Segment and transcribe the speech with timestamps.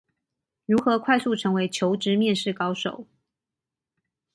[0.65, 3.05] 如何快速成為求職面試高手